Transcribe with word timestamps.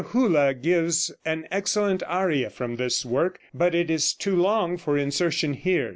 Hullah 0.13 0.55
gives 0.55 1.13
an 1.25 1.47
excellent 1.51 2.01
aria 2.07 2.49
from 2.49 2.77
this 2.77 3.05
work, 3.05 3.37
but 3.53 3.75
it 3.75 3.91
is 3.91 4.15
too 4.15 4.35
long 4.35 4.77
for 4.77 4.97
insertion 4.97 5.53
here. 5.53 5.89